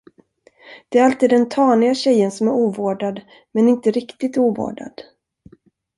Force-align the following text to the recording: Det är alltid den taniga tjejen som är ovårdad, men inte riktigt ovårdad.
Det 0.89 0.99
är 0.99 1.05
alltid 1.05 1.29
den 1.29 1.49
taniga 1.49 1.93
tjejen 1.95 2.31
som 2.31 2.47
är 2.47 2.51
ovårdad, 2.51 3.21
men 3.51 3.69
inte 3.69 3.91
riktigt 3.91 4.37
ovårdad. 4.37 5.01